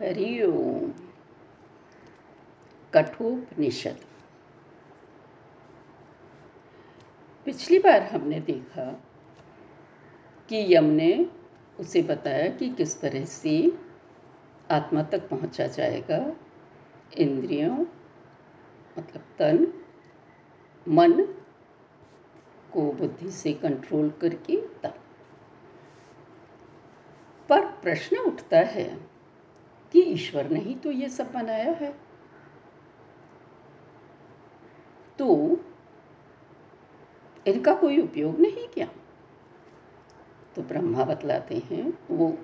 [0.00, 0.92] हरि ओम।
[2.94, 3.96] कठोपनिषद।
[7.44, 8.84] पिछली बार हमने देखा
[10.48, 11.26] कि यम ने
[11.80, 13.72] उसे बताया कि किस तरह से
[14.70, 16.36] आत्मा तक पहुँचा जाएगा।
[17.18, 17.78] इंद्रियों
[18.98, 19.82] मतलब तन,
[20.88, 21.12] मन
[22.72, 24.94] को बुद्धि से कंट्रोल करके तक
[27.48, 29.11] पर प्रश्न उठता है
[29.92, 31.94] कि ईश्वर ने ही तो ये सब बनाया है।
[35.18, 35.58] तो
[37.46, 38.88] इनका कोई उपयोग नहीं क्या?
[40.56, 42.38] तो ब्रह्मा बतलाते हैं, वो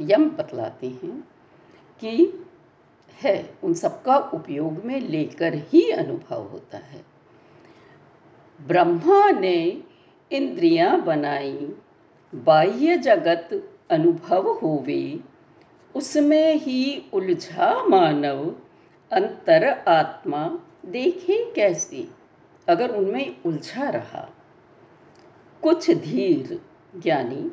[0.00, 1.28] यम बतलाते हैं
[2.00, 2.44] कि
[3.22, 7.04] है, उन सबका उपयोग में लेकर ही अनुभव होता है।
[8.66, 9.82] ब्रह्मा ने
[10.32, 11.76] इंद्रियाँ बनाई,
[12.34, 15.20] बाह्य जगत अनुभव होवे
[15.94, 18.56] उसमें ही उलझा मानव
[19.12, 22.08] अंतर आत्मा देखे कैसी?
[22.68, 24.28] अगर उनमें उलझा रहा।
[25.62, 26.60] कुछ धीर
[26.96, 27.50] ज्ञानी,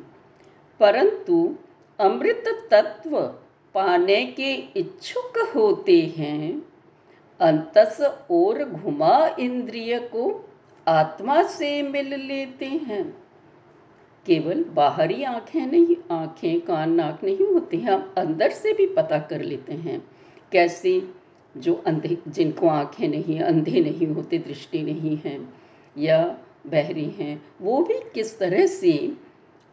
[0.80, 1.56] परंतु
[1.98, 3.20] अमृत तत्व
[3.74, 6.62] पाने के इच्छुक होते हैं।
[7.40, 10.48] अंतस और घुमा इंद्रिय को
[10.88, 13.25] आत्मा से मिल लेते हैं।
[14.26, 19.18] केवल बाहरी आँखें नहीं, आँखें कान, नाक नहीं होते हैं हम अंदर से भी पता
[19.18, 20.06] कर लेते हैं।
[20.52, 21.08] कैसे?
[21.56, 25.48] जो अंधे, जिनको आँखें नहीं, अंधे नहीं होते, दृष्टि नहीं है
[25.98, 29.12] या बहरी हैं, वो भी किस तरह से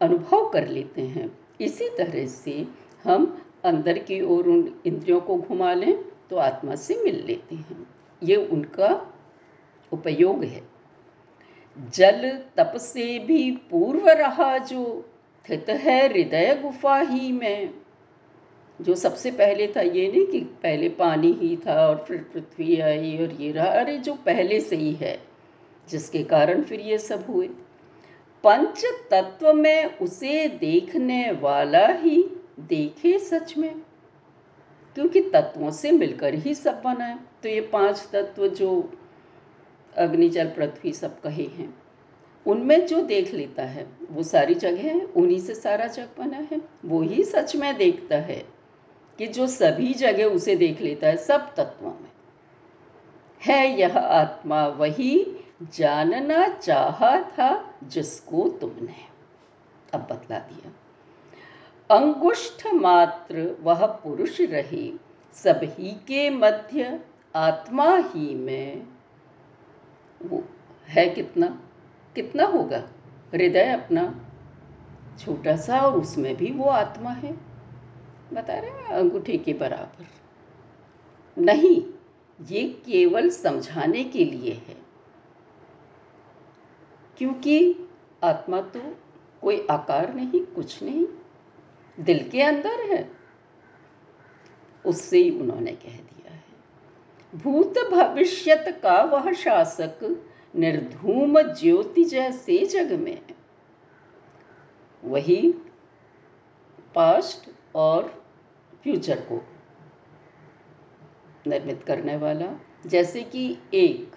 [0.00, 1.38] अनुभव कर लेते हैं?
[1.60, 2.68] इसी तरह से
[3.04, 7.86] हम अंदर की ओर उन इंद्रियों को घुमा लें तो आत्मा से मिल लेते हैं।
[8.22, 9.14] ये उनका
[9.92, 10.73] उपयोग है।
[11.76, 15.10] जल तप से भी पूर्व रहा जो,
[15.46, 17.74] स्थित है हृदय गुफा ही में।
[18.80, 23.16] जो सबसे पहले था ये नहीं कि पहले पानी ही था और फिर पृथ्वी आई
[23.18, 25.18] और ये रहा। अरे जो पहले से ही है,
[25.88, 27.46] जिसके कारण फिर ये सब हुए।
[28.44, 32.22] पंच तत्व में उसे देखने वाला ही
[32.60, 33.74] देखे सच में,
[34.96, 38.92] क्योंकि तत्वों से मिलकर ही सब बना है। तो ये पाँच तत्व जो
[39.98, 41.82] अग्नि जल पृथ्वी सब कहे हैं।
[42.46, 46.62] उनमें जो देख लेता है, वो सारी जगह है, उन्हीं से सारा जग बना है,
[46.84, 48.46] वो ही सच में देखता है
[49.18, 52.10] कि जो सभी जगह उसे देख लेता है, सब तत्वों में।
[53.42, 58.94] है यह आत्मा वही जानना चाहा था जिसको तुमने।
[59.94, 60.72] अब बतला दिया।
[61.96, 64.92] अंगुष्ठ मात्र वह पुरुष रहे,
[65.32, 67.00] सभी के मध्य
[67.36, 68.86] आत्मा ही में
[70.88, 71.62] है कितना
[72.14, 72.88] कितना होगा?
[73.34, 74.30] हृदय अपना
[75.18, 77.32] छोटा सा और उसमें भी वो आत्मा है।
[78.32, 80.06] बता रहे हैं अंगूठे के बराबर।
[81.42, 81.84] नहीं,
[82.46, 84.76] ये केवल समझाने के लिए है।
[87.18, 87.76] क्योंकि
[88.24, 88.96] आत्मा तो
[89.42, 91.06] कोई आकार नहीं, कुछ नहीं,
[92.00, 93.10] दिल के अंदर है।
[94.86, 96.43] उससे ही उन्होंने कह दिया है।
[97.34, 100.22] भूत भविष्यत का वह शासक,
[100.56, 103.22] निर्धूम ज्योति जैसे जग में।
[105.04, 105.54] वही
[106.94, 108.24] पास्ट और
[108.82, 109.44] फ्यूचर को
[111.46, 114.16] निर्मित करने वाला, जैसे कि एक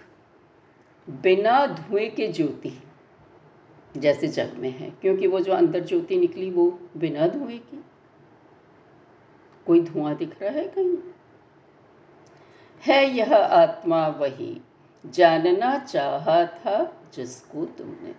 [1.10, 2.82] बिना धुएँ के ज्योति
[3.96, 7.84] जैसे जग में है, क्योंकि वो जो अंदर ज्योति निकली वो बिना धुएँ की।
[9.66, 10.96] कोई धुआँ दिख रहा है कहीं?
[12.86, 14.60] है यह आत्मा वही,
[15.06, 18.14] जानना चाहा था जिसको तुमने।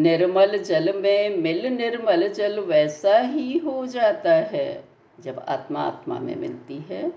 [0.00, 4.84] निर्मल जल में मिल निर्मल जल वैसा ही हो जाता है।
[5.20, 7.12] जब आत्मा आत्मा में मिलती है,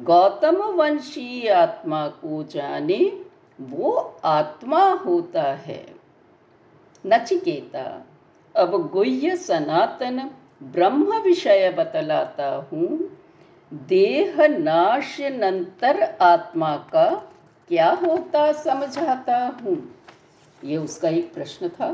[0.00, 3.20] गौतम वंशी आत्मा को जाने
[3.60, 5.86] वो आत्मा होता है।
[7.06, 8.06] नचिकेता,
[8.56, 10.30] अब गुह्य सनातन
[10.62, 13.18] ब्रह्म विषय बतलाता हूँ
[13.72, 17.08] देह नाश नंतर आत्मा का
[17.68, 19.76] क्या होता समझाता हूँ?
[20.64, 21.90] ये उसका एक प्रश्न था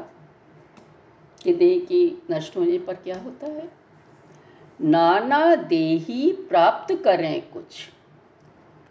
[1.41, 3.69] कि देह की नष्ट होने पर क्या होता है?
[4.81, 7.89] नाना देही प्राप्त करें कुछ।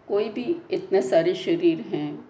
[0.08, 2.30] कोई भी इतने सारे शरीर हैं,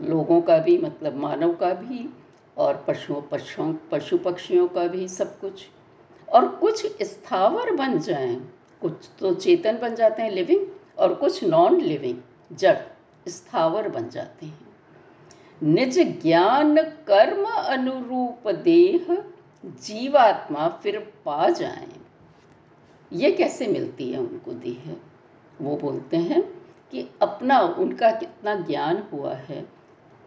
[0.00, 2.08] लोगों का भी मतलब मानव का भी,
[2.56, 5.66] और पशुओं पशुओं पशु पक्षियों का भी सब कुछ।
[6.34, 8.50] और कुछ स्थावर बन जाएँ।
[8.80, 10.66] कुछ तो चेतन बन जाते हैं लिविंग
[10.98, 12.18] और कुछ नॉन लिविंग
[12.52, 12.76] जड़,
[13.28, 14.66] स्थावर बन जाते हैं।
[15.62, 19.24] निज ज्ञान, कर्म अनुरूप देह,
[19.64, 21.88] जीवात्मा फिर पा जाए।
[23.12, 24.96] ये कैसे मिलती है उनको देह?
[25.60, 26.42] वो बोलते हैं
[26.90, 29.66] कि अपना, उनका कितना ज्ञान हुआ है,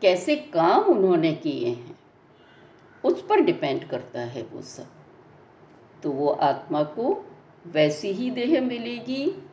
[0.01, 1.99] कैसे काम उन्होंने किए हैं,
[3.03, 4.87] उस पर डिपेंड करता है वो सब।
[6.03, 7.25] तो वो आत्मा को
[7.67, 9.43] वैसी ही देह मिलेगी,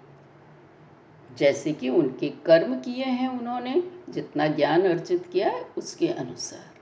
[1.38, 6.74] जैसे कि उनके कर्म किए हैं उन्होंने, जितना ज्ञान अर्जित किया है उसके अनुसार।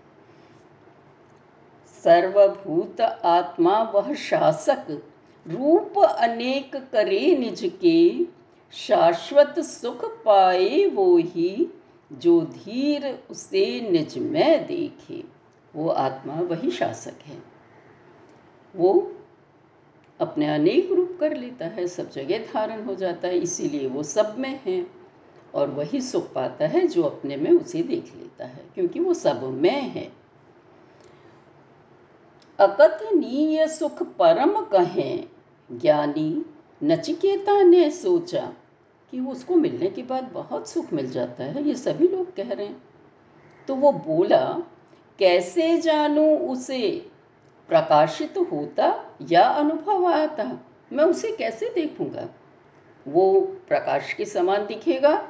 [2.05, 5.03] सर्वभूत आत्मा वह शासक,
[5.49, 8.27] रूप अनेक करे निज के,
[8.73, 11.69] शाश्वत सुख पाए वो ही,
[12.13, 15.25] जो धीर उसे निज में देखे।
[15.77, 17.43] वो आत्मा वही शासक है।
[18.77, 19.13] वो
[20.23, 24.39] अपने अनेक रूप कर लेता है, सब जगह धारण हो जाता है, इसीलिए वो सब
[24.39, 24.87] में है
[25.55, 29.43] और वही सुख पाता है जो अपने में उसे देख लेता है, क्योंकि वो सब
[29.43, 30.13] में है।
[32.59, 35.29] अकथनीय सुख परम कहें,
[35.73, 36.45] ज्ञानी
[36.85, 38.53] नचिकेता ने सोचा
[39.11, 42.67] कि उसको मिलने के बाद बहुत सुख मिल जाता है, ये सभी लोग कह रहे
[42.67, 42.83] हैं।
[43.69, 44.63] तो वो बोला,
[45.19, 47.12] कैसे जानूं उसे?
[47.73, 50.61] प्रकाशित होता या अनुभव आता,
[50.93, 52.29] मैं उसे कैसे देखूँगा?
[53.09, 55.29] वो प्रकाश के समान दिखेगा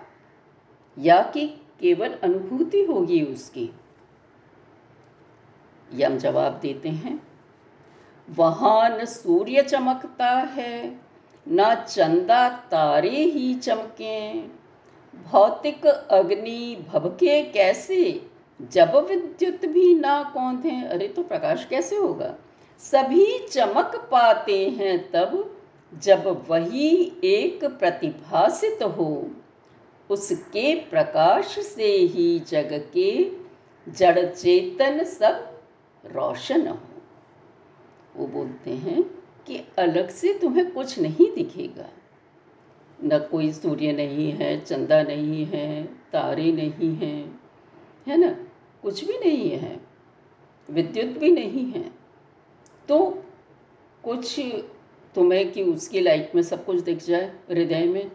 [0.98, 1.46] या कि
[1.80, 3.70] केवल अनुभूति होगी उसकी?
[5.94, 7.28] यम जवाब देते हैं
[8.30, 11.00] वहाँ न सूर्य चमकता है,
[11.48, 14.40] न चंदा तारे ही चमके।
[15.18, 18.30] भौतिक अग्नि भबके कैसे
[18.70, 20.86] जब विद्युत भी ना कौन थे?
[20.86, 22.36] अरे तो प्रकाश कैसे होगा?
[22.78, 25.58] सभी चमक पाते हैं तब,
[25.98, 29.30] जब वही एक प्रतिभासित हो।
[30.10, 33.30] उसके प्रकाश से ही जग के
[33.88, 35.60] जड़ चेतन सब
[36.06, 36.78] रोशन हो।
[38.16, 39.02] वो बोलते हैं
[39.46, 41.88] कि अलग से तुम्हें कुछ नहीं दिखेगा।
[43.04, 47.40] न कोई सूर्य नहीं है, चंदा नहीं है, तारे नहीं हैं,
[48.06, 48.46] है ना?
[48.82, 49.80] कुछ भी नहीं है,
[50.68, 51.90] विद्युत भी नहीं है
[52.88, 52.98] तो
[54.04, 54.40] कुछ
[55.14, 58.10] तुम्हें कि उसकी लाइफ में सब कुछ दिख जाए, हृदय में?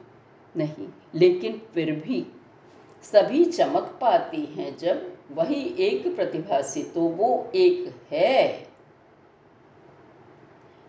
[0.55, 2.25] नहीं। लेकिन फिर भी
[3.03, 8.67] सभी चमक पाती हैं जब वही एक प्रतिभासी तो वो एक है।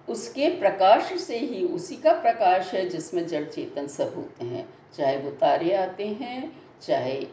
[0.08, 5.16] उसके प्रकाश से ही, उसी का प्रकाश है जिसमें जड़ चेतन सब होते हैं। चाहे
[5.18, 7.26] वो तारे आते हैं, चाहे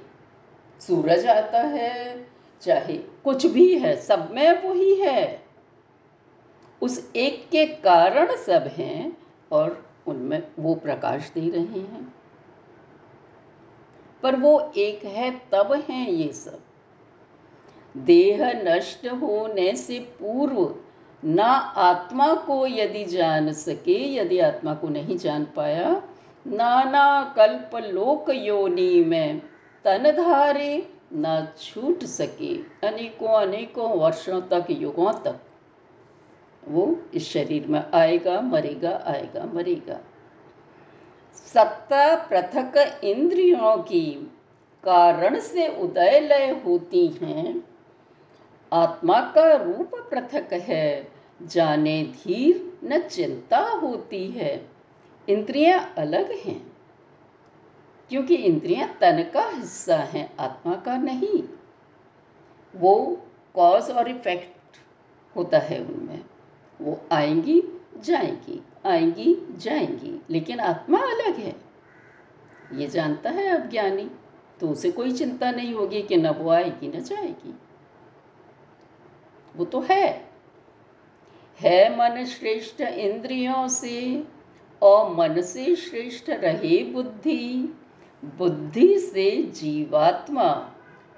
[0.79, 2.27] सूरज आता है,
[2.61, 5.45] चाहे कुछ भी है, सब में वही है।
[6.81, 9.17] उस एक के कारण सब हैं
[9.51, 12.15] और उनमें वो प्रकाश दे रहे हैं।
[14.23, 16.61] पर वो एक है, तब हैं ये सब।
[17.97, 20.75] देह नष्ट होने से पूर्व
[21.25, 26.03] ना आत्मा को यदि जान सके, यदि आत्मा को नहीं जान पाया,
[26.47, 29.41] नाना कल्प लोक योनि में
[29.85, 32.55] तन धारे न छूट सके
[32.87, 35.39] अनेकों अनेकों वर्षों तक, युगों तक।
[36.67, 39.99] वो इस शरीर में आएगा, मरेगा आएगा, मरेगा।
[41.33, 44.31] सत्ता पृथक इंद्रियों की
[44.83, 47.63] कारण से उदय लय होती हैं।
[48.73, 51.07] आत्मा का रूप पृथक है,
[51.41, 54.69] जाने धीर न चिंता होती है।
[55.29, 56.74] इंद्रियाँ अलग हैं।
[58.09, 61.43] क्योंकि इंद्रियाँ तन का हिस्सा हैं, आत्मा का नहीं।
[62.75, 63.21] वो
[63.55, 64.77] कॉज और इफ़ेक्ट
[65.35, 66.25] होता है उनमें।
[66.81, 67.63] वो आएँगी,
[67.97, 71.55] जाएँगी आएँगी, जाएँगी, लेकिन आत्मा अलग है।
[72.73, 74.11] ये जानता है अब ज्ञानी
[74.59, 77.59] तो उसे कोई चिंता नहीं होगी कि न वो आएगी, न जाएगी।
[79.55, 80.29] वो तो है।
[81.59, 84.23] है मन श्रेष्ठ इंद्रियों से,
[84.81, 87.73] और मन से श्रेष्ठ रहे बुद्धि।
[88.37, 90.71] बुद्धि से जीवात्मा,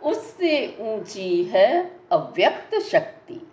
[0.04, 3.48] उससे ऊँची है अव्यक्त शक्ति,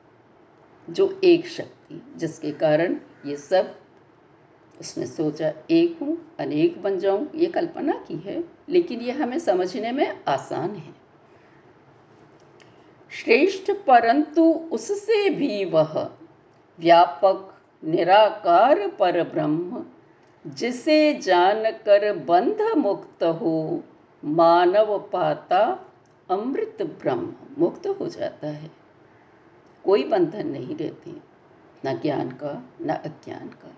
[0.90, 2.96] जो एक शक्ति, जिसके कारण
[3.26, 3.75] ये सब,
[4.80, 9.92] उसने सोचा, एक हूँ, अनेक बन जाऊँ, ये कल्पना की है, लेकिन ये हमें समझने
[9.92, 10.94] में आसान है।
[13.11, 16.11] श्रेष्ठ परंतु उससे भी वह,
[16.80, 17.50] व्यापक,
[17.84, 19.84] निराकार पर ब्रह्म
[20.46, 23.82] जिसे जानकर बंध मुक्त हो,
[24.24, 25.86] मानव पाता
[26.30, 28.70] अमृत ब्रह्म मुक्त हो जाता है।
[29.84, 31.22] कोई बंधन नहीं रहती,
[31.86, 33.72] न ज्ञान का, न अज्ञान का।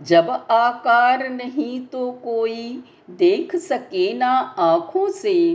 [0.00, 5.52] जब आकार नहीं तो कोई देख सके ना आँखों से,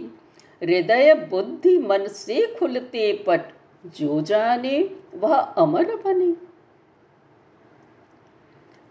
[0.64, 3.42] हृदय बुद्धि मन से खुलते पट,
[3.86, 6.47] जो जाने वह अमर बने।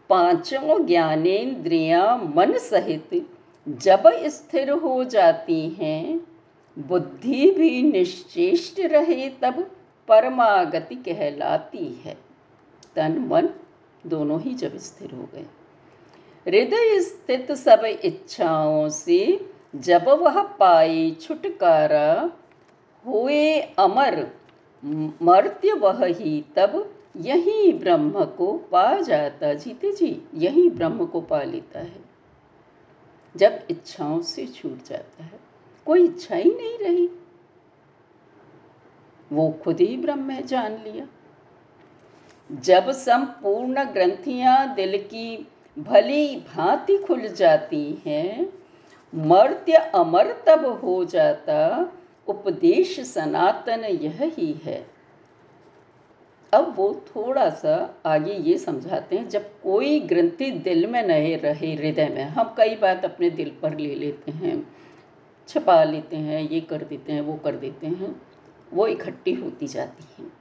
[0.09, 3.27] पाँचों ज्ञानेन्द्रियाँ मन सहित
[3.69, 6.21] जब स्थिर हो जाती हैं,
[6.79, 9.71] बुद्धि भी निश्चेष्ट रहे तब
[10.09, 12.17] परमागति कहलाती है।
[12.97, 13.49] तन मन
[14.07, 15.47] दोनों ही जब स्थिर हो गए।
[16.47, 22.31] हृदय स्थित सब इच्छाओं से जब वह पाए छुटकारा,
[23.07, 24.27] हुए अमर
[25.23, 31.43] मर्त्य वह ही तब यही ब्रह्म को पा जाता जीते जी, यही ब्रह्म को पा
[31.43, 32.05] लेता है।
[33.37, 35.41] जब इच्छाओं से छूट जाता है,
[35.87, 37.11] कोई इच्छा ही नहीं रही।
[39.33, 41.09] वो खुद ही ब्रह्म है, जान लिया।
[42.53, 48.53] जब संपूर्ण ग्रंथियाँ दिल की भली भांति खुल जाती हैं,
[49.15, 51.93] मर्त्य अमर तब हो जाता।
[52.29, 54.96] उपदेश सनातन यह ही है।
[56.57, 57.75] अब वो थोड़ा सा
[58.07, 62.77] आगे ये समझाते हैं, जब कोई ग्रंथि दिल में नहीं रहे, हृदय में, हम कई
[62.77, 64.67] बात अपने दिल पर ले लेते हैं,
[65.49, 68.15] छपा लेते हैं, ये कर देते हैं, वो कर देते हैं,
[68.73, 70.33] वो इकट्ठी होती जाती हैं।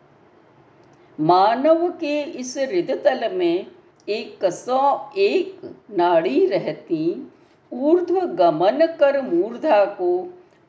[1.19, 3.67] मानव के इस हृदय तल में
[4.07, 7.31] एक कसौ, एक नाड़ी रहती
[7.71, 10.17] ऊर्ध्व गमन कर मूर्धा को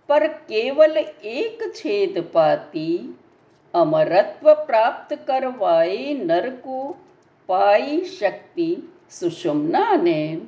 [0.08, 3.14] पर केवल एक छेद पाती
[3.76, 6.96] अमरत्व प्राप्त करवाए नर को
[7.48, 10.42] पाई शक्ति सुषुम्ना ने।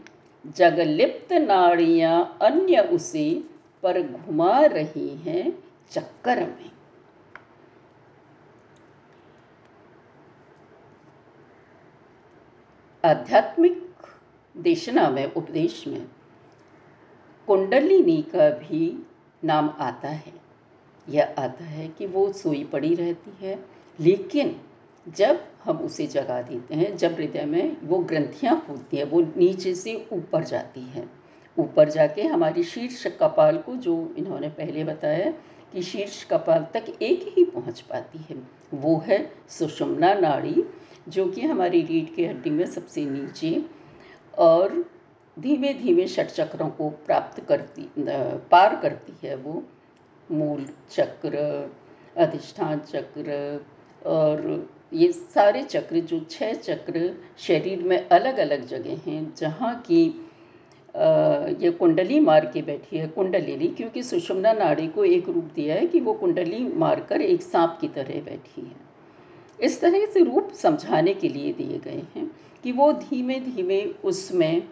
[0.47, 3.45] जगलिप्त नाड़ियाँ अन्य उसे
[3.83, 6.71] पर घुमा रही हैं चक्कर में।
[13.05, 13.93] आध्यात्मिक
[14.57, 16.07] देशना में, उपदेश में
[17.47, 19.07] कुंडलिनी का भी
[19.45, 20.48] नाम आता है।
[21.09, 23.59] यह आता है कि वो सोई पड़ी रहती है।
[24.01, 24.61] लेकिन
[25.07, 29.75] जब हम उसे जगा देते हैं, जब हृदय में वो ग्रंथियाँ फूटती हैं, वो नीचे
[29.75, 31.11] से ऊपर जाती हैं।
[31.59, 35.31] ऊपर जाके हमारी शीर्ष कपाल को, जो इन्होंने पहले बताया
[35.73, 38.37] कि शीर्ष कपाल तक एक ही पहुँच पाती है,
[38.75, 40.65] वो है सुषुम्ना नाड़ी,
[41.09, 43.65] जो कि हमारी रीढ़ की हड्डी में सबसे नीचे
[44.39, 44.85] और
[45.39, 47.89] धीमे धीमे षट चक्रों को प्राप्त करती
[48.51, 49.63] पार करती है वो।
[50.31, 51.37] मूल चक्र,
[52.17, 53.61] अधिष्ठान चक्र
[54.07, 60.05] और ये सारे चक्र, जो छह चक्र शरीर में अलग अलग जगह हैं, जहाँ की
[61.63, 65.87] ये कुंडली मार के बैठी है कुंडलिनी क्योंकि सुषुम्ना नाड़ी को एक रूप दिया है
[65.87, 68.77] कि वो कुंडली मारकर एक सांप की तरह बैठी है।
[69.59, 72.31] इस तरह से रूप समझाने के लिए दिए गए हैं
[72.65, 74.63] कि वो धीमे धीमे उसमें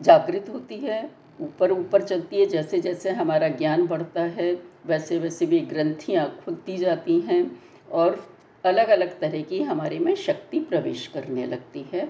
[0.00, 1.02] जागृत होती है
[1.38, 4.52] ऊपर ऊपर चलती है, जैसे जैसे हमारा ज्ञान बढ़ता है,
[4.86, 7.60] वैसे वैसे भी ग्रंथियाँ खुलती जाती हैं
[7.90, 8.26] और
[8.64, 12.08] अलग अलग तरह की हमारे में शक्ति प्रवेश करने लगती है,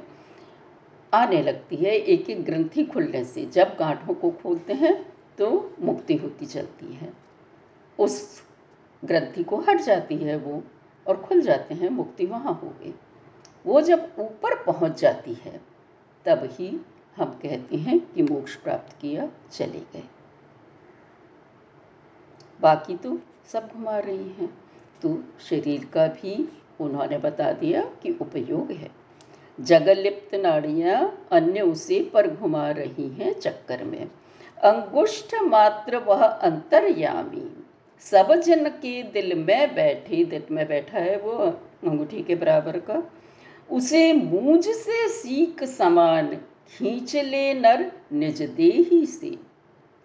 [1.12, 4.94] आने लगती है। एक एक ग्रंथि खुलने से जब गांठों को खोलते हैं
[5.38, 7.12] तो मुक्ति होती चलती है।
[7.98, 8.42] उस
[9.02, 10.62] ग्रंथि को हट जाती है वो
[11.06, 12.94] और खुल जाते हैं, मुक्ति वहाँ हो गई
[13.66, 15.60] वो जब ऊपर पहुँच जाती है,
[16.26, 16.68] तब ही
[17.16, 20.02] हम कहते हैं कि मोक्ष प्राप्त किया चले गए।
[22.60, 23.18] बाकी तो
[23.52, 24.58] सब घुमा रही हैं।
[25.02, 26.48] तो शरीर का भी
[26.80, 28.90] उन्होंने बता दिया कि उपयोग है।
[29.60, 34.10] जगलिप्त नाड़ियाँ अन्य उसे पर घुमा रही हैं चक्कर में।
[34.62, 37.64] अंगुष्ठ मात्र वह अंतर्यामी।
[38.00, 43.02] सब जन के दिल में बैठे, दिल में बैठा है वो अंगूठी के बराबर का।
[43.70, 49.38] उसे मूंज से सीख समान खींच ले नर निज देही से।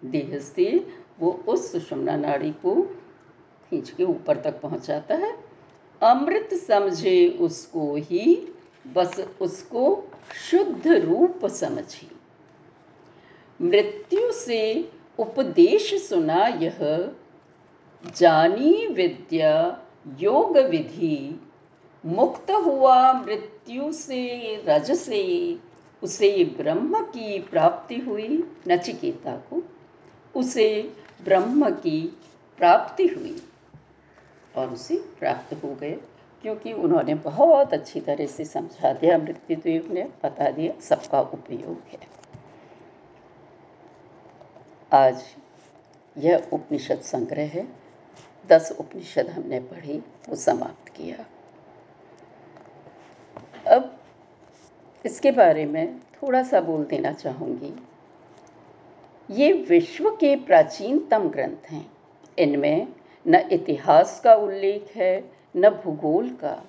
[0.04, 0.86] देह से
[1.20, 2.82] वो उस सुषमना नाड़ी को
[3.70, 5.32] खींच के ऊपर तक पहुंचाता है।
[6.02, 8.48] अमृत समझे उसको ही,
[8.94, 10.04] बस उसको
[10.50, 12.10] शुद्ध रूप समझी।
[13.62, 17.10] मृत्यु से उपदेश सुना यह,
[18.16, 19.82] जानी विद्या
[20.18, 21.40] योग विधि,
[22.06, 25.69] मुक्त हुआ मृत्यु से रज से।
[26.02, 29.62] उसे ब्रह्म की प्राप्ति हुई, नचिकेता को,
[30.36, 32.18] उसे ब्रह्म की
[32.58, 33.42] प्राप्ति हुई।
[34.56, 35.92] और उसे प्राप्त हो गए
[36.42, 41.98] क्योंकि उन्होंने बहुत अच्छी तरह से समझा दिया मृत्युदेव ने बता दिया, सबका उपयोग है।
[44.92, 45.24] आज
[46.18, 47.68] यह उपनिषद संग्रह है,
[48.46, 51.26] दस उपनिषद हमने पढ़ी, वो समाप्त किया।
[53.76, 53.99] अब
[55.04, 57.72] इसके बारे में थोड़ा सा बोल देना चाहूँगी।
[59.30, 61.86] ये विश्व के प्राचीनतम ग्रंथ हैं।
[62.38, 62.86] इनमें
[63.26, 65.24] न इतिहास का उल्लेख है,
[65.56, 66.62] न भूगोल का।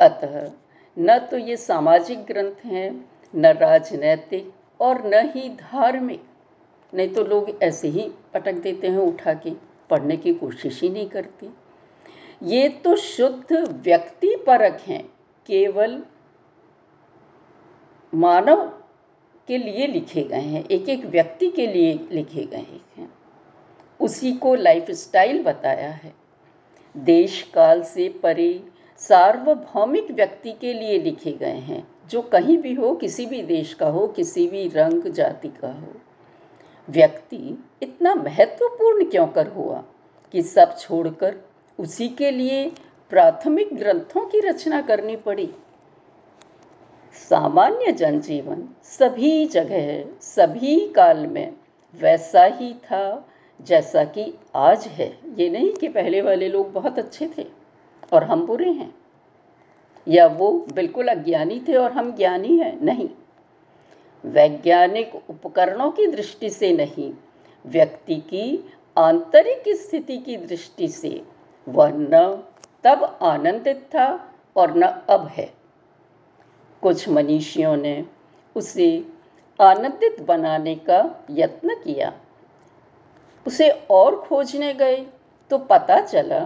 [0.00, 0.50] अतः
[0.96, 6.22] न तो ये सामाजिक ग्रंथ हैं, न राजनैतिक और न ही धार्मिक।
[6.92, 9.50] नहीं तो लोग ऐसे ही पटक देते हैं उठा के,
[9.90, 11.48] पढ़ने की कोशिश ही नहीं करते।
[12.42, 13.52] ये तो शुद्ध
[13.84, 15.02] व्यक्ति परक हैं,
[15.48, 16.02] केवल
[18.14, 18.66] मानव
[19.48, 23.14] के लिए लिखे गए हैं एक एक व्यक्ति के लिए लिखे गए हैं।
[24.00, 26.14] उसी को लाइफ स्टाइल बताया है।
[26.96, 28.64] देश काल से परे
[28.98, 33.88] सार्वभौमिक व्यक्ति के लिए लिखे गए हैं, जो कहीं भी हो, किसी भी देश का
[33.88, 36.00] हो, किसी भी रंग, जाति का हो।
[36.90, 39.84] व्यक्ति इतना महत्वपूर्ण क्यों कर हुआ
[40.32, 41.36] कि सब छोड़कर
[41.78, 42.72] उसी के लिए
[43.10, 45.50] प्राथमिक ग्रंथों की रचना करनी पड़ी?
[47.14, 51.52] सामान्य जनजीवन सभी जगह, सभी काल में
[51.94, 53.28] वैसा ही था
[53.62, 57.46] जैसा कि आज है। ये नहीं कि पहले वाले लोग बहुत अच्छे थे
[58.12, 58.94] और हम बुरे हैं।
[60.08, 62.80] या वो बिल्कुल अज्ञानी थे और हम ज्ञानी हैं?
[62.82, 63.08] नहीं।
[64.24, 67.12] वैज्ञानिक उपकरणों की दृष्टि से नहीं,
[67.66, 71.22] व्यक्ति की आंतरिक स्थिति की दृष्टि से।
[71.68, 72.42] वह न
[72.84, 75.63] तब आनंदित था और न अब है।
[76.84, 78.04] कुछ मनीषियों ने
[78.56, 78.88] उसे
[79.60, 82.12] आनंदित बनाने का यत्न किया।
[83.46, 85.06] उसे और खोजने गए
[85.50, 86.40] तो पता चला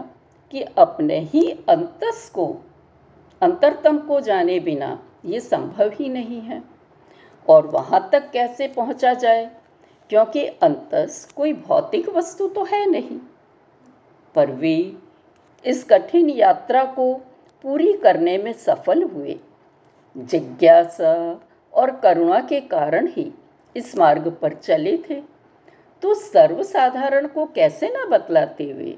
[0.50, 2.57] कि अपने ही अंतस को,
[3.42, 6.62] अंतरतम को जाने बिना ये संभव ही नहीं है।
[7.49, 9.50] और वहाँ तक कैसे पहुँचा जाए?
[10.11, 13.18] क्योंकि अंतस कोई भौतिक वस्तु तो है नहीं।
[14.35, 14.97] पर वे
[15.64, 17.14] इस कठिन यात्रा को
[17.62, 19.38] पूरी करने में सफल हुए।
[20.18, 21.40] जिज्ञासा
[21.75, 23.32] और करुणा के कारण ही
[23.76, 25.22] इस मार्ग पर चले थे।
[26.02, 28.96] तो सर्वसाधारण को कैसे न बतलाते हुए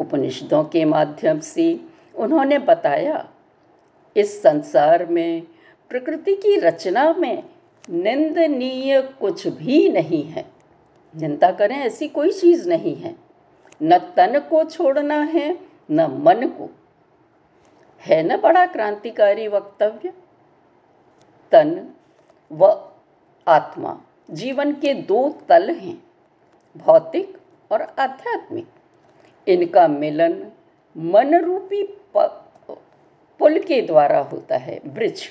[0.00, 1.80] उपनिषदों के माध्यम से
[2.16, 3.28] उन्होंने बताया,
[4.16, 5.42] इस संसार में,
[5.88, 7.42] प्रकृति की रचना में
[7.90, 10.42] निंदनीय कुछ भी नहीं है।
[11.20, 13.16] चिंता करें, ऐसी कोई चीज़ नहीं है।
[13.82, 15.58] न तन को छोड़ना है,
[15.90, 16.77] न मन को।
[18.02, 20.12] है न बड़ा क्रांतिकारी वक्तव्य?
[21.52, 21.88] तन
[22.50, 22.66] व
[23.46, 23.98] आत्मा
[24.30, 26.02] जीवन के दो तल हैं,
[26.76, 27.36] भौतिक
[27.70, 28.66] और आध्यात्मिक।
[29.46, 30.46] इनका मिलन
[30.96, 31.82] मन रूपी
[32.16, 35.28] पुल के द्वारा होता है, ब्रिज।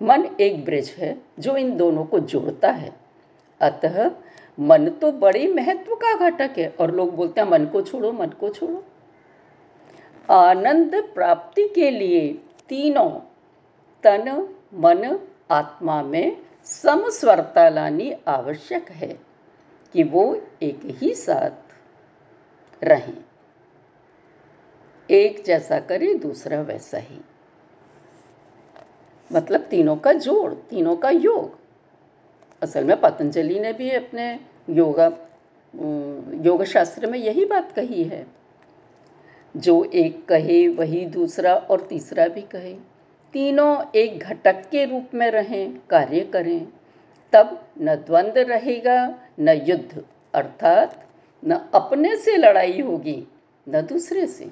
[0.00, 2.92] मन एक ब्रिज है जो इन दोनों को जोड़ता है।
[3.60, 4.10] अतः
[4.60, 8.28] मन तो बड़े महत्व का घटक है और लोग बोलते हैं, मन को छोड़ो, मन
[8.30, 8.84] को छोड़ो।
[10.30, 12.32] आनंद प्राप्ति के लिए
[12.68, 13.10] तीनों
[14.02, 19.18] तन, मन, आत्मा में समस्वरता लानी आवश्यक है
[19.92, 21.50] कि वो एक ही साथ
[22.84, 23.24] रहें।
[25.10, 27.20] एक जैसा करे, दूसरा वैसा ही।
[29.32, 31.58] मतलब तीनों का जोड़, तीनों का योग।
[32.62, 35.06] असल में पतंजलि ने भी अपने योगा
[36.44, 38.43] योग शास्त्र में यही बात कही है।
[39.56, 42.74] जो एक कहे, वही दूसरा और तीसरा भी कहे।
[43.32, 46.68] तीनों एक घटक के रूप में रहें, कार्य करें।
[47.32, 51.08] तब न द्वंद्व रहेगा, न युद्ध, अर्थात
[51.44, 53.26] न अपने से लड़ाई होगी,
[53.68, 54.50] न दूसरे से।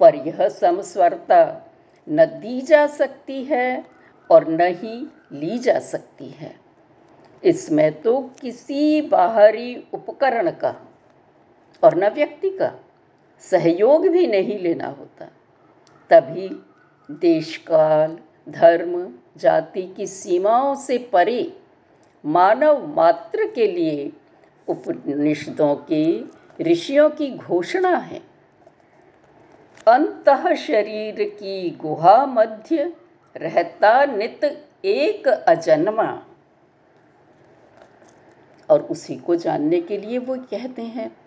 [0.00, 1.70] पर यह समस्वरता
[2.08, 3.84] न दी जा सकती है
[4.30, 6.54] और न ही ली जा सकती है।
[7.44, 10.76] इसमें तो किसी बाहरी उपकरण का
[11.84, 12.83] और न व्यक्ति का
[13.40, 15.26] सहयोग भी नहीं लेना होता।
[16.10, 16.48] तभी
[17.10, 18.18] देश काल
[18.48, 21.56] धर्म, जाति की सीमाओं से परे
[22.26, 24.12] मानव मात्र के लिए
[24.68, 26.20] उपनिषदों के
[26.64, 28.20] ऋषियों की घोषणा है।
[29.88, 32.96] अंत शरीर की गुहा मध्य
[33.36, 36.26] रहता नित एक अजन्मा।
[38.70, 41.23] और उसी को जानने के लिए वो कहते हैं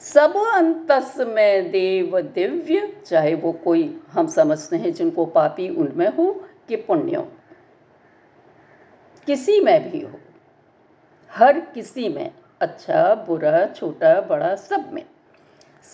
[0.00, 6.32] सब अंतस में देव दिव्य, चाहे वो कोई हम समझते हैं जिनको पापी उनमें हो
[6.68, 7.26] कि पुण्य
[9.26, 10.18] किसी में भी हो,
[11.30, 15.04] हर किसी में अच्छा बुरा, छोटा, बड़ा, सब में।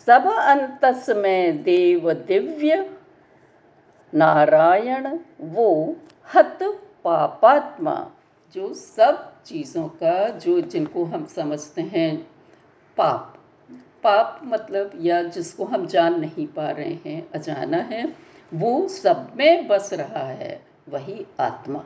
[0.06, 2.90] सब अंतस में देव दिव्य,
[4.12, 5.96] नारायण, वो
[6.34, 6.58] हत
[7.04, 8.10] पापात्मा,
[8.54, 12.16] जो सब चीज़ों का, जो जिनको हम समझते हैं,
[12.96, 13.35] पाप।
[14.02, 18.16] पाप मतलब या जिसको हम जान नहीं पा रहे हैं, अजाना है,
[18.54, 21.84] वो सब में बस रहा है, वही आत्मा।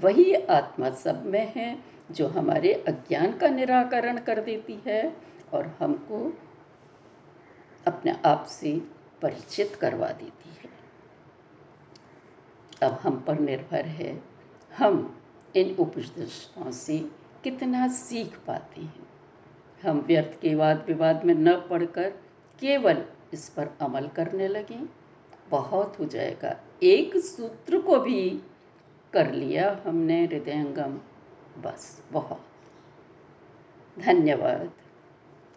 [0.00, 1.78] वही आत्मा सब में है,
[2.10, 5.16] जो हमारे अज्ञान का निराकरण कर देती है
[5.52, 6.38] और हमको
[7.86, 8.82] अपने आप से
[9.22, 10.70] परिचित करवा देती है।
[12.82, 14.22] अब हम पर निर्भर है,
[14.78, 15.20] हम
[15.56, 17.10] इन उपदेशों से
[17.44, 19.11] कितना सीख पाते हैं।
[19.82, 22.10] हम व्यर्थ के वाद विवाद में न पढ़कर
[22.60, 24.88] केवल इस पर अमल करने लगें।
[25.50, 28.42] बहुत हो जाएगा। एक सूत्र को भी
[29.12, 31.00] कर लिया हमने हृदयंगम।
[31.62, 32.44] बस, बहुत।
[33.98, 34.70] धन्यवाद।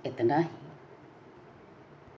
[0.06, 0.65] इतना ही।